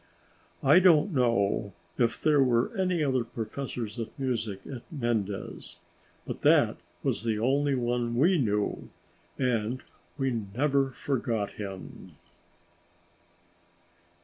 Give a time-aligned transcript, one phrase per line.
[0.63, 5.77] I don't know if there were any other professors of music at Mendes,
[6.25, 8.89] but that was the only one we knew,
[9.37, 9.83] and
[10.17, 12.13] we never forgot him.